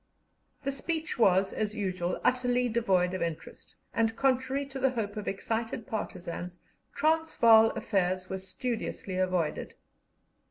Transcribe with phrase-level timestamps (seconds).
[0.63, 5.27] The speech was, as usual, utterly devoid of interest, and, contrary to the hope of
[5.27, 6.57] excited partisans,
[6.95, 9.75] Transvaal affairs were studiously avoided.